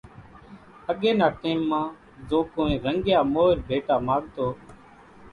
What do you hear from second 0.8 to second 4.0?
اڳي نا ٽيم مان زو ڪونئين رنڳيا مورِ ڀيٽا